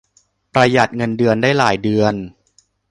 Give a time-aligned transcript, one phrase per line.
[0.53, 2.13] ประหยัดเงินเดือนได้หลายเดือน